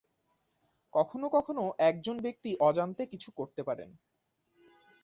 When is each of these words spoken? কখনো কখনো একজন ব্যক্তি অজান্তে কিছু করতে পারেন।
কখনো 0.93 1.27
কখনো 1.29 1.63
একজন 1.79 2.15
ব্যক্তি 2.19 2.49
অজান্তে 2.59 3.03
কিছু 3.05 3.29
করতে 3.31 3.61
পারেন। 3.63 3.89